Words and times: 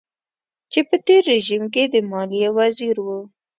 چې 0.71 0.79
په 0.89 0.95
تېر 1.05 1.21
رژيم 1.33 1.63
کې 1.73 1.83
د 1.93 1.95
ماليې 2.11 2.49
وزير 2.57 2.95
و. 3.05 3.07